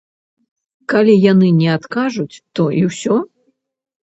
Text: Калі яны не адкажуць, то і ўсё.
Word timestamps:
Калі 0.93 1.13
яны 1.31 1.47
не 1.59 1.67
адкажуць, 1.75 2.35
то 2.59 2.63
і 2.79 2.81
ўсё. 2.89 3.15